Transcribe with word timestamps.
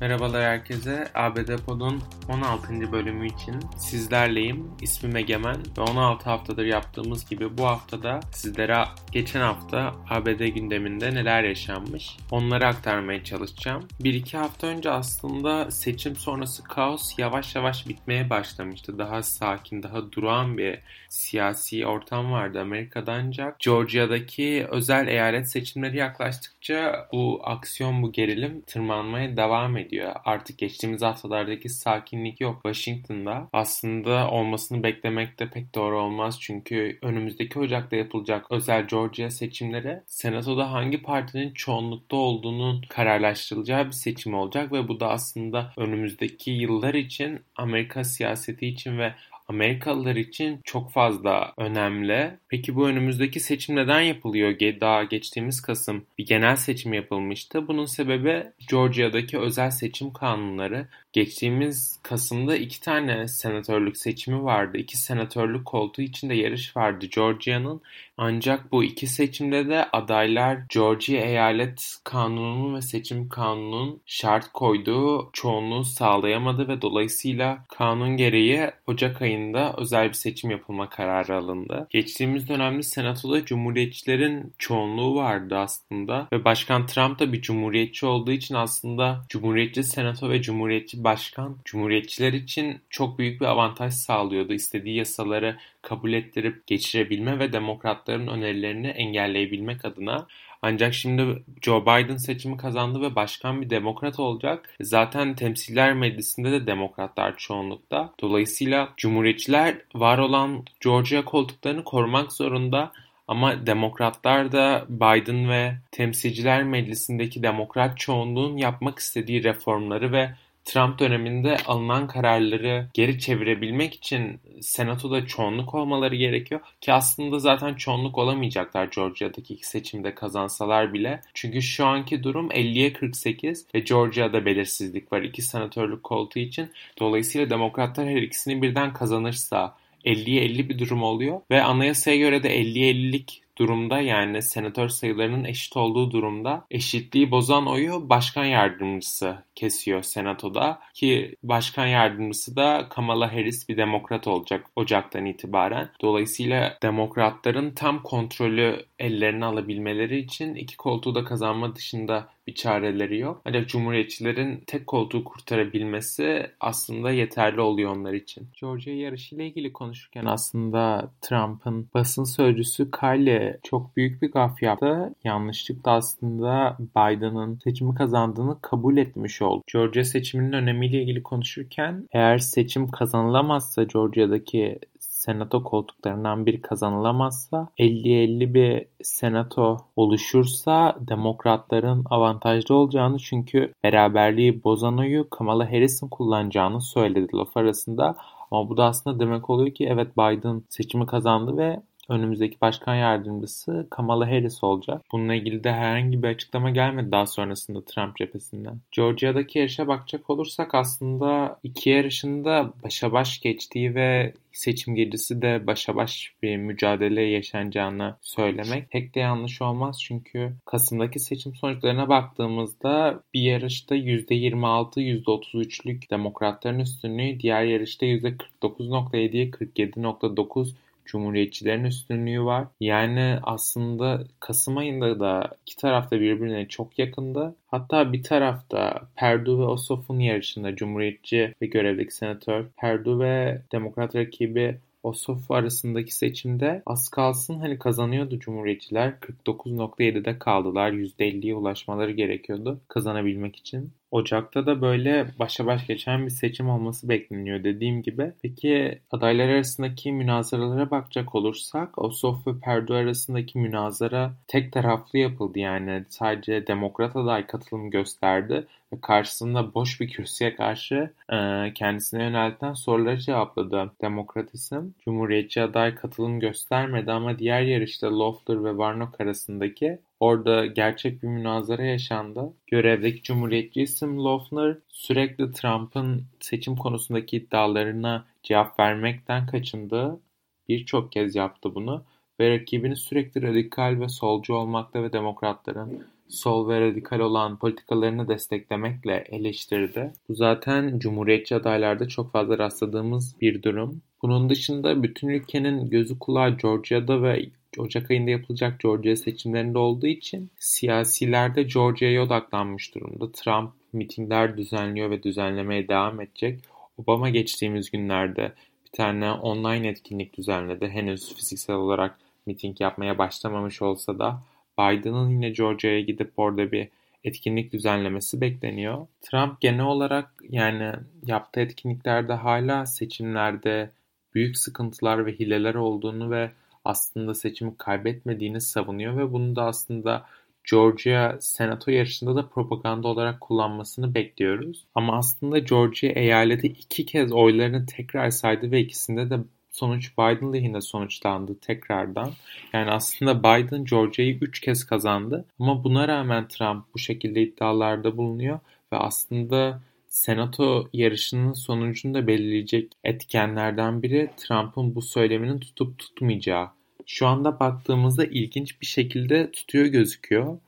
Merhabalar 0.00 0.42
herkese. 0.42 1.08
ABD 1.14 1.56
Pod'un 1.66 2.02
16. 2.28 2.92
bölümü 2.92 3.26
için 3.26 3.60
sizlerleyim. 3.78 4.70
İsmim 4.82 5.16
Egemen 5.16 5.56
ve 5.78 5.80
16 5.80 6.30
haftadır 6.30 6.64
yaptığımız 6.64 7.30
gibi 7.30 7.58
bu 7.58 7.66
haftada 7.66 8.20
sizlere 8.32 8.84
geçen 9.12 9.40
hafta 9.40 9.94
ABD 10.10 10.46
gündeminde 10.46 11.14
neler 11.14 11.44
yaşanmış 11.44 12.16
onları 12.30 12.66
aktarmaya 12.66 13.24
çalışacağım. 13.24 13.88
1-2 14.02 14.36
hafta 14.36 14.66
önce 14.66 14.90
aslında 14.90 15.70
seçim 15.70 16.16
sonrası 16.16 16.64
kaos 16.64 17.18
yavaş 17.18 17.54
yavaş 17.54 17.88
bitmeye 17.88 18.30
başlamıştı. 18.30 18.98
Daha 18.98 19.22
sakin, 19.22 19.82
daha 19.82 20.12
durağan 20.12 20.58
bir 20.58 20.78
siyasi 21.08 21.86
ortam 21.86 22.32
vardı 22.32 22.60
Amerika'da 22.60 23.12
ancak 23.12 23.60
Georgia'daki 23.60 24.66
özel 24.70 25.08
eyalet 25.08 25.50
seçimleri 25.50 25.96
yaklaştıkça 25.96 27.08
bu 27.12 27.40
aksiyon, 27.44 28.02
bu 28.02 28.12
gerilim 28.12 28.62
tırmanmaya 28.66 29.36
devam 29.36 29.76
ediyor 29.76 29.89
ediyor. 29.90 30.14
Artık 30.24 30.58
geçtiğimiz 30.58 31.02
haftalardaki 31.02 31.68
sakinlik 31.68 32.40
yok 32.40 32.60
Washington'da. 32.62 33.48
Aslında 33.52 34.30
olmasını 34.30 34.82
beklemek 34.82 35.38
de 35.38 35.50
pek 35.50 35.74
doğru 35.74 35.98
olmaz. 35.98 36.40
Çünkü 36.40 36.98
önümüzdeki 37.02 37.58
Ocak'ta 37.58 37.96
yapılacak 37.96 38.46
özel 38.50 38.86
Georgia 38.86 39.30
seçimleri 39.30 40.02
Senato'da 40.06 40.72
hangi 40.72 41.02
partinin 41.02 41.52
çoğunlukta 41.52 42.16
olduğunun 42.16 42.82
kararlaştırılacağı 42.88 43.86
bir 43.86 43.92
seçim 43.92 44.34
olacak 44.34 44.72
ve 44.72 44.88
bu 44.88 45.00
da 45.00 45.08
aslında 45.08 45.72
önümüzdeki 45.76 46.50
yıllar 46.50 46.94
için 46.94 47.40
Amerika 47.56 48.04
siyaseti 48.04 48.66
için 48.66 48.98
ve 48.98 49.14
Amerikalılar 49.50 50.16
için 50.16 50.60
çok 50.64 50.92
fazla 50.92 51.52
önemli. 51.56 52.30
Peki 52.48 52.76
bu 52.76 52.88
önümüzdeki 52.88 53.40
seçim 53.40 53.76
neden 53.76 54.00
yapılıyor? 54.00 54.60
Daha 54.80 55.04
geçtiğimiz 55.04 55.62
Kasım 55.62 56.04
bir 56.18 56.26
genel 56.26 56.56
seçim 56.56 56.92
yapılmıştı. 56.92 57.68
Bunun 57.68 57.84
sebebi 57.84 58.46
Georgia'daki 58.70 59.38
özel 59.38 59.70
seçim 59.70 60.12
kanunları. 60.12 60.86
Geçtiğimiz 61.12 61.98
Kasım'da 62.02 62.56
iki 62.56 62.80
tane 62.80 63.28
senatörlük 63.28 63.96
seçimi 63.96 64.44
vardı. 64.44 64.78
İki 64.78 64.96
senatörlük 64.96 65.66
koltuğu 65.66 66.02
içinde 66.02 66.34
yarış 66.34 66.76
vardı 66.76 67.06
Georgia'nın. 67.06 67.80
Ancak 68.22 68.72
bu 68.72 68.84
iki 68.84 69.06
seçimde 69.06 69.68
de 69.68 69.84
adaylar 69.92 70.58
Georgia 70.68 71.16
eyalet 71.16 71.96
kanununun 72.04 72.74
ve 72.74 72.82
seçim 72.82 73.28
kanununun 73.28 74.00
şart 74.06 74.52
koyduğu 74.52 75.30
çoğunluğu 75.32 75.84
sağlayamadı 75.84 76.68
ve 76.68 76.82
dolayısıyla 76.82 77.64
kanun 77.68 78.16
gereği 78.16 78.70
Ocak 78.86 79.22
ayında 79.22 79.74
özel 79.78 80.08
bir 80.08 80.14
seçim 80.14 80.50
yapılma 80.50 80.88
kararı 80.88 81.36
alındı. 81.36 81.86
Geçtiğimiz 81.90 82.48
dönemde 82.48 82.82
senatoda 82.82 83.44
cumhuriyetçilerin 83.44 84.52
çoğunluğu 84.58 85.14
vardı 85.14 85.56
aslında 85.56 86.28
ve 86.32 86.44
Başkan 86.44 86.86
Trump 86.86 87.18
da 87.18 87.32
bir 87.32 87.42
cumhuriyetçi 87.42 88.06
olduğu 88.06 88.32
için 88.32 88.54
aslında 88.54 89.24
cumhuriyetçi 89.28 89.84
senato 89.84 90.30
ve 90.30 90.42
cumhuriyetçi 90.42 91.04
başkan 91.04 91.56
cumhuriyetçiler 91.64 92.32
için 92.32 92.80
çok 92.90 93.18
büyük 93.18 93.40
bir 93.40 93.46
avantaj 93.46 93.94
sağlıyordu. 93.94 94.52
İstediği 94.52 94.96
yasaları 94.96 95.56
kabul 95.82 96.12
ettirip 96.12 96.66
geçirebilme 96.66 97.38
ve 97.38 97.52
demokratların 97.52 98.26
önerilerini 98.26 98.86
engelleyebilmek 98.86 99.84
adına. 99.84 100.26
Ancak 100.62 100.94
şimdi 100.94 101.42
Joe 101.62 101.82
Biden 101.82 102.16
seçimi 102.16 102.56
kazandı 102.56 103.00
ve 103.00 103.14
başkan 103.14 103.62
bir 103.62 103.70
demokrat 103.70 104.20
olacak. 104.20 104.76
Zaten 104.80 105.34
temsiller 105.34 105.92
meclisinde 105.94 106.52
de 106.52 106.66
demokratlar 106.66 107.36
çoğunlukta. 107.36 108.12
Dolayısıyla 108.20 108.88
cumhuriyetçiler 108.96 109.74
var 109.94 110.18
olan 110.18 110.64
Georgia 110.80 111.24
koltuklarını 111.24 111.84
korumak 111.84 112.32
zorunda. 112.32 112.92
Ama 113.28 113.66
demokratlar 113.66 114.52
da 114.52 114.86
Biden 114.88 115.50
ve 115.50 115.74
temsilciler 115.90 116.62
meclisindeki 116.62 117.42
demokrat 117.42 117.98
çoğunluğun 117.98 118.56
yapmak 118.56 118.98
istediği 118.98 119.44
reformları 119.44 120.12
ve 120.12 120.30
Trump 120.64 120.98
döneminde 120.98 121.56
alınan 121.66 122.06
kararları 122.06 122.88
geri 122.94 123.18
çevirebilmek 123.18 123.94
için 123.94 124.40
Senato'da 124.60 125.26
çoğunluk 125.26 125.74
olmaları 125.74 126.16
gerekiyor 126.16 126.60
ki 126.80 126.92
aslında 126.92 127.38
zaten 127.38 127.74
çoğunluk 127.74 128.18
olamayacaklar 128.18 128.84
Georgia'daki 128.84 129.54
iki 129.54 129.66
seçimde 129.66 130.14
kazansalar 130.14 130.92
bile. 130.92 131.20
Çünkü 131.34 131.62
şu 131.62 131.86
anki 131.86 132.22
durum 132.22 132.48
50'ye 132.50 132.92
48 132.92 133.66
ve 133.74 133.80
Georgia'da 133.80 134.44
belirsizlik 134.46 135.12
var 135.12 135.22
iki 135.22 135.42
senatörlük 135.42 136.02
koltuğu 136.02 136.38
için. 136.38 136.70
Dolayısıyla 136.98 137.50
demokratlar 137.50 138.08
her 138.08 138.22
ikisini 138.22 138.62
birden 138.62 138.92
kazanırsa 138.92 139.76
50'ye 140.04 140.44
50 140.44 140.68
bir 140.68 140.78
durum 140.78 141.02
oluyor 141.02 141.40
ve 141.50 141.62
anayasaya 141.62 142.16
göre 142.16 142.42
de 142.42 142.60
50'ye 142.60 142.92
50'lik 142.92 143.42
durumda 143.58 144.00
yani 144.00 144.42
senatör 144.42 144.88
sayılarının 144.88 145.44
eşit 145.44 145.76
olduğu 145.76 146.10
durumda 146.10 146.64
eşitliği 146.70 147.30
bozan 147.30 147.66
oyu 147.66 148.08
başkan 148.08 148.44
yardımcısı 148.44 149.44
kesiyor 149.54 150.02
senatoda 150.02 150.80
ki 150.94 151.36
başkan 151.42 151.86
yardımcısı 151.86 152.56
da 152.56 152.86
Kamala 152.90 153.32
Harris 153.32 153.68
bir 153.68 153.76
demokrat 153.76 154.26
olacak 154.26 154.66
Ocak'tan 154.76 155.26
itibaren. 155.26 155.88
Dolayısıyla 156.02 156.78
demokratların 156.82 157.70
tam 157.70 158.02
kontrolü 158.02 158.86
ellerine 158.98 159.44
alabilmeleri 159.44 160.18
için 160.18 160.54
iki 160.54 160.76
koltuğu 160.76 161.14
da 161.14 161.24
kazanma 161.24 161.74
dışında 161.76 162.28
bir 162.46 162.54
çareleri 162.54 163.18
yok. 163.18 163.42
Ancak 163.44 163.68
Cumhuriyetçilerin 163.68 164.64
tek 164.66 164.86
koltuğu 164.86 165.24
kurtarabilmesi 165.24 166.50
aslında 166.60 167.10
yeterli 167.10 167.60
oluyor 167.60 167.96
onlar 167.96 168.12
için. 168.12 168.48
Georgia 168.60 168.94
yarışı 168.94 169.34
ile 169.34 169.46
ilgili 169.46 169.72
konuşurken 169.72 170.24
aslında 170.24 171.10
Trump'ın 171.20 171.88
basın 171.94 172.24
sözcüsü 172.24 172.90
Kylie 172.90 173.39
çok 173.62 173.96
büyük 173.96 174.22
bir 174.22 174.32
gaf 174.32 174.62
yaptı. 174.62 175.14
Yanlışlıkla 175.24 175.92
aslında 175.92 176.76
Biden'ın 176.96 177.58
seçimi 177.64 177.94
kazandığını 177.94 178.60
kabul 178.60 178.96
etmiş 178.96 179.42
oldu. 179.42 179.62
Georgia 179.72 180.04
seçiminin 180.04 180.52
önemiyle 180.52 181.02
ilgili 181.02 181.22
konuşurken 181.22 182.08
eğer 182.12 182.38
seçim 182.38 182.90
kazanılamazsa 182.90 183.82
Georgia'daki 183.82 184.78
senato 185.20 185.64
koltuklarından 185.64 186.46
biri 186.46 186.60
kazanılamazsa 186.60 187.68
50-50 187.78 188.54
bir 188.54 188.86
senato 189.02 189.76
oluşursa 189.96 190.96
demokratların 191.00 192.04
avantajlı 192.10 192.74
olacağını 192.74 193.18
çünkü 193.18 193.72
beraberliği 193.84 194.64
bozan 194.64 194.98
oyu 194.98 195.30
Kamala 195.30 195.72
Harris'in 195.72 196.08
kullanacağını 196.08 196.80
söyledi 196.80 197.36
laf 197.36 197.56
arasında. 197.56 198.16
Ama 198.50 198.68
bu 198.68 198.76
da 198.76 198.84
aslında 198.84 199.20
demek 199.20 199.50
oluyor 199.50 199.74
ki 199.74 199.86
evet 199.86 200.18
Biden 200.18 200.62
seçimi 200.68 201.06
kazandı 201.06 201.56
ve 201.56 201.82
önümüzdeki 202.10 202.60
başkan 202.60 202.94
yardımcısı 202.94 203.86
Kamala 203.90 204.26
Harris 204.26 204.64
olacak. 204.64 205.02
Bununla 205.12 205.34
ilgili 205.34 205.64
de 205.64 205.72
herhangi 205.72 206.22
bir 206.22 206.28
açıklama 206.28 206.70
gelmedi 206.70 207.12
daha 207.12 207.26
sonrasında 207.26 207.84
Trump 207.84 208.16
cephesinden. 208.16 208.80
Georgia'daki 208.92 209.58
yarışa 209.58 209.88
bakacak 209.88 210.30
olursak 210.30 210.74
aslında 210.74 211.58
iki 211.62 211.90
yarışında 211.90 212.72
başa 212.84 213.12
baş 213.12 213.40
geçtiği 213.40 213.94
ve 213.94 214.32
seçim 214.52 214.94
gecesi 214.94 215.42
de 215.42 215.66
başa 215.66 215.96
baş 215.96 216.32
bir 216.42 216.56
mücadele 216.56 217.22
yaşanacağını 217.22 218.14
söylemek 218.20 218.90
pek 218.90 219.14
de 219.14 219.20
yanlış 219.20 219.62
olmaz. 219.62 220.00
Çünkü 220.02 220.52
Kasım'daki 220.64 221.20
seçim 221.20 221.54
sonuçlarına 221.54 222.08
baktığımızda 222.08 223.22
bir 223.34 223.42
yarışta 223.42 223.96
%26, 223.96 225.00
%33'lük 225.00 226.10
demokratların 226.10 226.78
üstünlüğü, 226.78 227.40
diğer 227.40 227.64
yarışta 227.64 228.06
%49.7'ye 228.06 229.50
47.9 229.50 230.72
Cumhuriyetçilerin 231.10 231.84
üstünlüğü 231.84 232.44
var. 232.44 232.66
Yani 232.80 233.38
aslında 233.42 234.24
Kasım 234.40 234.76
ayında 234.76 235.20
da 235.20 235.50
iki 235.66 235.76
taraf 235.76 236.10
da 236.10 236.20
birbirine 236.20 236.68
çok 236.68 236.98
yakındı. 236.98 237.56
Hatta 237.66 238.12
bir 238.12 238.22
tarafta 238.22 239.08
Perdue 239.16 239.58
ve 239.58 239.62
Ossoff'un 239.62 240.18
yarışında 240.18 240.76
Cumhuriyetçi 240.76 241.54
ve 241.62 241.66
görevdeki 241.66 242.14
senatör 242.14 242.66
Perdue 242.76 243.18
ve 243.18 243.62
Demokrat 243.72 244.16
rakibi 244.16 244.78
Ossoff 245.02 245.50
arasındaki 245.50 246.14
seçimde 246.14 246.82
az 246.86 247.08
kalsın 247.08 247.58
hani 247.58 247.78
kazanıyordu 247.78 248.38
Cumhuriyetçiler. 248.38 249.14
49.7'de 249.20 250.38
kaldılar. 250.38 250.92
%50'ye 250.92 251.54
ulaşmaları 251.54 252.10
gerekiyordu 252.10 252.80
kazanabilmek 252.88 253.56
için. 253.56 253.92
Ocak'ta 254.10 254.66
da 254.66 254.80
böyle 254.80 255.26
başa 255.38 255.66
baş 255.66 255.86
geçen 255.86 256.26
bir 256.26 256.30
seçim 256.30 256.70
olması 256.70 257.08
bekleniyor 257.08 257.64
dediğim 257.64 258.02
gibi. 258.02 258.32
Peki 258.42 258.98
adaylar 259.10 259.48
arasındaki 259.48 260.12
münazaralara 260.12 260.90
bakacak 260.90 261.34
olursak 261.34 261.98
Ossoff 261.98 262.46
ve 262.46 262.60
Perdue 262.60 262.96
arasındaki 262.96 263.58
münazara 263.58 264.32
tek 264.48 264.72
taraflı 264.72 265.18
yapıldı 265.18 265.58
yani 265.58 266.04
sadece 266.08 266.66
demokrat 266.66 267.16
aday 267.16 267.46
katılım 267.46 267.90
gösterdi 267.90 268.66
ve 268.92 269.00
karşısında 269.00 269.74
boş 269.74 270.00
bir 270.00 270.08
kürsüye 270.08 270.54
karşı 270.56 271.10
e, 271.32 271.36
kendisine 271.74 272.22
yöneltilen 272.22 272.74
soruları 272.74 273.18
cevapladı. 273.18 273.90
Demokratizm, 274.00 274.84
Cumhuriyetçi 275.04 275.62
aday 275.62 275.94
katılım 275.94 276.40
göstermedi 276.40 277.12
ama 277.12 277.38
diğer 277.38 277.62
yarışta 277.62 278.18
Loeffler 278.18 278.64
ve 278.64 278.70
Warnock 278.70 279.20
arasındaki 279.20 279.98
Orada 280.20 280.66
gerçek 280.66 281.22
bir 281.22 281.28
münazara 281.28 281.84
yaşandı. 281.84 282.52
Görevdeki 282.66 283.22
Cumhuriyetçi 283.22 283.82
isim 283.82 284.18
Loeffler 284.18 284.76
sürekli 284.88 285.52
Trump'ın 285.52 286.24
seçim 286.40 286.76
konusundaki 286.76 287.36
iddialarına 287.36 288.26
cevap 288.42 288.80
vermekten 288.80 289.46
kaçındı. 289.46 290.20
Birçok 290.68 291.12
kez 291.12 291.36
yaptı 291.36 291.74
bunu 291.74 292.04
ve 292.40 292.50
rakibini 292.50 292.96
sürekli 292.96 293.42
radikal 293.42 294.00
ve 294.00 294.08
solcu 294.08 294.54
olmakta 294.54 295.02
ve 295.02 295.12
demokratların 295.12 296.06
sol 296.28 296.68
ve 296.68 296.80
radikal 296.80 297.20
olan 297.20 297.58
politikalarını 297.58 298.28
desteklemekle 298.28 299.24
eleştirdi. 299.28 300.12
Bu 300.28 300.34
zaten 300.34 300.98
Cumhuriyetçi 300.98 301.54
adaylarda 301.56 302.08
çok 302.08 302.32
fazla 302.32 302.58
rastladığımız 302.58 303.36
bir 303.40 303.62
durum. 303.62 304.02
Bunun 304.22 304.50
dışında 304.50 305.02
bütün 305.02 305.28
ülkenin 305.28 305.90
gözü 305.90 306.18
kulağı 306.18 306.56
Georgia'da 306.56 307.22
ve 307.22 307.42
Ocak 307.78 308.10
ayında 308.10 308.30
yapılacak 308.30 308.80
Georgia 308.80 309.16
seçimlerinde 309.16 309.78
olduğu 309.78 310.06
için 310.06 310.50
siyasiler 310.58 311.54
de 311.54 311.62
Georgia'ya 311.62 312.22
odaklanmış 312.22 312.94
durumda. 312.94 313.32
Trump 313.32 313.72
mitingler 313.92 314.56
düzenliyor 314.56 315.10
ve 315.10 315.22
düzenlemeye 315.22 315.88
devam 315.88 316.20
edecek. 316.20 316.60
Obama 316.98 317.30
geçtiğimiz 317.30 317.90
günlerde 317.90 318.52
bir 318.86 318.90
tane 318.92 319.32
online 319.32 319.88
etkinlik 319.88 320.36
düzenledi. 320.38 320.88
Henüz 320.88 321.34
fiziksel 321.34 321.76
olarak 321.76 322.18
miting 322.46 322.80
yapmaya 322.80 323.18
başlamamış 323.18 323.82
olsa 323.82 324.18
da 324.18 324.42
Biden'ın 324.78 325.30
yine 325.30 325.50
Georgia'ya 325.50 326.00
gidip 326.00 326.32
orada 326.36 326.72
bir 326.72 326.88
etkinlik 327.24 327.72
düzenlemesi 327.72 328.40
bekleniyor. 328.40 329.06
Trump 329.20 329.60
genel 329.60 329.84
olarak 329.84 330.30
yani 330.48 330.92
yaptığı 331.26 331.60
etkinliklerde 331.60 332.32
hala 332.32 332.86
seçimlerde 332.86 333.90
büyük 334.34 334.58
sıkıntılar 334.58 335.26
ve 335.26 335.32
hileler 335.32 335.74
olduğunu 335.74 336.30
ve 336.30 336.50
aslında 336.90 337.34
seçimi 337.34 337.76
kaybetmediğini 337.78 338.60
savunuyor 338.60 339.16
ve 339.16 339.32
bunu 339.32 339.56
da 339.56 339.64
aslında 339.64 340.26
Georgia 340.70 341.36
senato 341.40 341.90
yarışında 341.90 342.36
da 342.36 342.48
propaganda 342.48 343.08
olarak 343.08 343.40
kullanmasını 343.40 344.14
bekliyoruz. 344.14 344.84
Ama 344.94 345.18
aslında 345.18 345.58
Georgia 345.58 346.10
eyaleti 346.10 346.66
iki 346.66 347.06
kez 347.06 347.32
oylarını 347.32 347.86
tekrar 347.86 348.30
saydı 348.30 348.70
ve 348.70 348.80
ikisinde 348.80 349.30
de 349.30 349.38
sonuç 349.70 350.12
Biden 350.18 350.52
lehine 350.52 350.80
sonuçlandı 350.80 351.60
tekrardan. 351.60 352.32
Yani 352.72 352.90
aslında 352.90 353.40
Biden 353.40 353.84
Georgia'yı 353.84 354.38
3 354.40 354.60
kez 354.60 354.86
kazandı 354.86 355.44
ama 355.60 355.84
buna 355.84 356.08
rağmen 356.08 356.48
Trump 356.48 356.84
bu 356.94 356.98
şekilde 356.98 357.42
iddialarda 357.42 358.16
bulunuyor 358.16 358.60
ve 358.92 358.96
aslında 358.96 359.80
Senato 360.08 360.88
yarışının 360.92 361.52
sonucunu 361.52 362.14
da 362.14 362.26
belirleyecek 362.26 362.92
etkenlerden 363.04 364.02
biri 364.02 364.30
Trump'ın 364.36 364.94
bu 364.94 365.02
söyleminin 365.02 365.60
tutup 365.60 365.98
tutmayacağı. 365.98 366.68
Şu 367.12 367.26
anda 367.26 367.60
baktığımızda 367.60 368.24
ilginç 368.24 368.80
bir 368.80 368.86
şekilde 368.86 369.50
tutuyor 369.50 369.86
gözüküyor. 369.86 370.58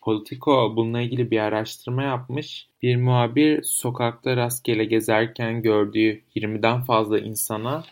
Politico 0.00 0.76
bununla 0.76 1.00
ilgili 1.00 1.30
bir 1.30 1.38
araştırma 1.38 2.02
yapmış. 2.02 2.66
Bir 2.82 2.96
muhabir 2.96 3.62
sokakta 3.62 4.36
rastgele 4.36 4.84
gezerken 4.84 5.62
gördüğü 5.62 6.20
20'den 6.36 6.82
fazla 6.82 7.18
insana 7.18 7.84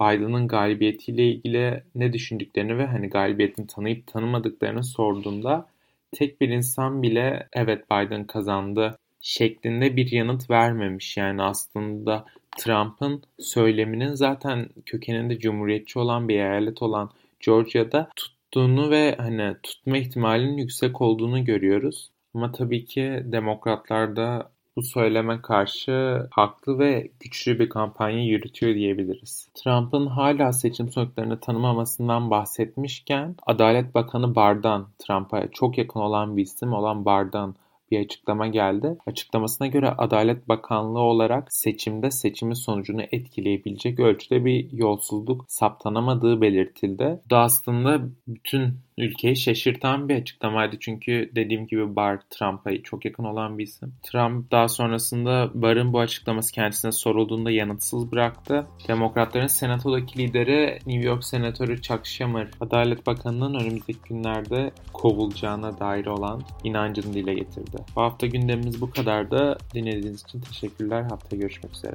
Biden'ın 0.00 0.48
galibiyetiyle 0.48 1.28
ilgili 1.28 1.82
ne 1.94 2.12
düşündüklerini 2.12 2.78
ve 2.78 2.86
hani 2.86 3.08
galibiyetini 3.08 3.66
tanıyıp 3.66 4.06
tanımadıklarını 4.06 4.84
sorduğunda 4.84 5.66
tek 6.12 6.40
bir 6.40 6.48
insan 6.48 7.02
bile 7.02 7.48
evet 7.52 7.90
Biden 7.90 8.24
kazandı 8.26 8.98
şeklinde 9.20 9.96
bir 9.96 10.12
yanıt 10.12 10.50
vermemiş. 10.50 11.16
Yani 11.16 11.42
aslında 11.42 12.24
Trump'ın 12.58 13.22
söyleminin 13.38 14.14
zaten 14.14 14.68
kökeninde 14.86 15.38
cumhuriyetçi 15.38 15.98
olan 15.98 16.28
bir 16.28 16.34
eyalet 16.34 16.82
olan 16.82 17.10
Georgia'da 17.46 18.08
tuttuğunu 18.16 18.90
ve 18.90 19.14
hani 19.18 19.56
tutma 19.62 19.96
ihtimalinin 19.96 20.56
yüksek 20.56 21.00
olduğunu 21.00 21.44
görüyoruz. 21.44 22.10
Ama 22.34 22.52
tabii 22.52 22.84
ki 22.84 23.22
demokratlarda 23.24 24.50
bu 24.76 24.82
söyleme 24.82 25.42
karşı 25.42 26.26
haklı 26.30 26.78
ve 26.78 27.10
güçlü 27.20 27.58
bir 27.58 27.68
kampanya 27.68 28.24
yürütüyor 28.24 28.74
diyebiliriz. 28.74 29.48
Trump'ın 29.54 30.06
hala 30.06 30.52
seçim 30.52 30.88
sonuçlarını 30.88 31.40
tanımamasından 31.40 32.30
bahsetmişken 32.30 33.36
Adalet 33.46 33.94
Bakanı 33.94 34.34
Bardan, 34.34 34.88
Trump'a 34.98 35.50
çok 35.50 35.78
yakın 35.78 36.00
olan 36.00 36.36
bir 36.36 36.42
isim 36.42 36.72
olan 36.72 37.04
Bardan 37.04 37.54
bir 37.90 38.04
açıklama 38.04 38.46
geldi. 38.46 38.98
Açıklamasına 39.06 39.66
göre 39.66 39.90
Adalet 39.98 40.48
Bakanlığı 40.48 41.00
olarak 41.00 41.52
seçimde 41.52 42.10
seçimin 42.10 42.54
sonucunu 42.54 43.02
etkileyebilecek 43.12 44.00
ölçüde 44.00 44.44
bir 44.44 44.72
yolsuzluk 44.72 45.44
saptanamadığı 45.48 46.40
belirtildi. 46.40 47.20
Bu 47.26 47.30
da 47.30 47.38
aslında 47.38 48.08
bütün 48.28 48.83
ülkeyi 48.98 49.36
şaşırtan 49.36 50.08
bir 50.08 50.16
açıklamaydı. 50.16 50.76
Çünkü 50.80 51.30
dediğim 51.34 51.66
gibi 51.66 51.96
Barr 51.96 52.20
Trump'a 52.30 52.82
çok 52.82 53.04
yakın 53.04 53.24
olan 53.24 53.58
bir 53.58 53.64
isim. 53.64 53.94
Trump 54.02 54.50
daha 54.50 54.68
sonrasında 54.68 55.50
Barr'ın 55.54 55.92
bu 55.92 56.00
açıklaması 56.00 56.52
kendisine 56.52 56.92
sorulduğunda 56.92 57.50
yanıtsız 57.50 58.12
bıraktı. 58.12 58.66
Demokratların 58.88 59.46
senatodaki 59.46 60.18
lideri 60.18 60.78
New 60.86 61.08
York 61.08 61.24
Senatörü 61.24 61.82
Chuck 61.82 62.06
Schumer, 62.06 62.48
Adalet 62.60 63.06
Bakanı'nın 63.06 63.54
önümüzdeki 63.54 63.98
günlerde 64.08 64.70
kovulacağına 64.92 65.78
dair 65.78 66.06
olan 66.06 66.42
inancını 66.64 67.14
dile 67.14 67.34
getirdi. 67.34 67.76
Bu 67.96 68.02
hafta 68.02 68.26
gündemimiz 68.26 68.80
bu 68.80 68.90
kadar 68.90 69.30
da 69.30 69.58
dinlediğiniz 69.74 70.22
için 70.22 70.40
teşekkürler. 70.40 71.02
Haftaya 71.02 71.40
görüşmek 71.40 71.72
üzere. 71.72 71.94